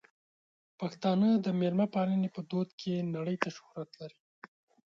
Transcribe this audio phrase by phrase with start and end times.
[0.79, 4.19] پښتانه د مېلمه پالنې په دود کې نړۍ ته شهرت لري.